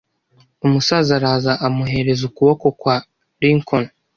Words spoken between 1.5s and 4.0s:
amuhereza ukuboko kwa Lincoln.